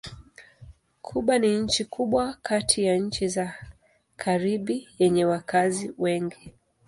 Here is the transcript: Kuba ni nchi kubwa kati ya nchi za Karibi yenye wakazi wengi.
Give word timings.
Kuba 1.01 1.37
ni 1.39 1.57
nchi 1.59 1.85
kubwa 1.85 2.37
kati 2.41 2.83
ya 2.85 2.97
nchi 2.97 3.27
za 3.27 3.53
Karibi 4.15 4.89
yenye 4.99 5.25
wakazi 5.25 5.93
wengi. 5.97 6.53